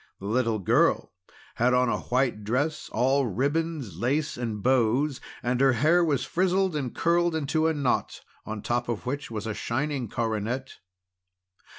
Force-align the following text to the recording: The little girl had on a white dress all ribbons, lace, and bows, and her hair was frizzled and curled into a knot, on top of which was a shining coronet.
The 0.19 0.25
little 0.25 0.57
girl 0.57 1.11
had 1.57 1.75
on 1.75 1.87
a 1.87 1.99
white 1.99 2.43
dress 2.43 2.89
all 2.91 3.27
ribbons, 3.27 3.97
lace, 3.99 4.35
and 4.35 4.63
bows, 4.63 5.21
and 5.43 5.61
her 5.61 5.73
hair 5.73 6.03
was 6.03 6.25
frizzled 6.25 6.75
and 6.75 6.91
curled 6.95 7.35
into 7.35 7.67
a 7.67 7.73
knot, 7.75 8.21
on 8.43 8.63
top 8.63 8.89
of 8.89 9.05
which 9.05 9.29
was 9.29 9.45
a 9.45 9.53
shining 9.53 10.09
coronet. 10.09 10.79